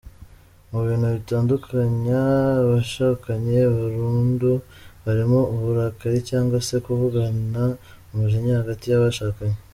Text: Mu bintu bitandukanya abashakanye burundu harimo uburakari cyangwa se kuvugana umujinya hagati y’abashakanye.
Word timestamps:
Mu 0.71 0.79
bintu 0.87 1.07
bitandukanya 1.15 2.21
abashakanye 2.63 3.59
burundu 3.75 4.51
harimo 5.05 5.39
uburakari 5.55 6.19
cyangwa 6.29 6.57
se 6.67 6.75
kuvugana 6.85 7.63
umujinya 8.11 8.53
hagati 8.61 8.85
y’abashakanye. 8.89 9.57